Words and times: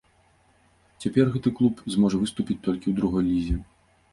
Цяпер 1.03 1.25
гэты 1.35 1.49
клуб 1.61 1.75
зможа 1.97 2.17
выступіць 2.25 2.59
толькі 2.69 2.83
ў 2.87 2.93
другой 3.03 3.23
лізе. 3.31 3.63